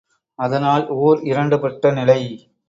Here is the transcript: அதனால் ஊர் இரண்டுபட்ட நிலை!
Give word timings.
அதனால் 0.39 0.85
ஊர் 0.99 1.19
இரண்டுபட்ட 1.23 1.91
நிலை! 1.91 2.19